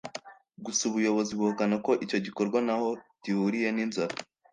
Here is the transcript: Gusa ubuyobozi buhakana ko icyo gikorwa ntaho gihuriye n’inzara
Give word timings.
Gusa 0.65 0.81
ubuyobozi 0.89 1.31
buhakana 1.39 1.75
ko 1.85 1.91
icyo 2.03 2.17
gikorwa 2.25 2.57
ntaho 2.65 2.89
gihuriye 3.23 3.67
n’inzara 3.75 4.13